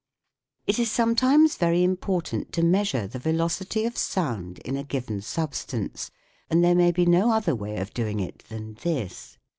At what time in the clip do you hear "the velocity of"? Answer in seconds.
3.05-3.99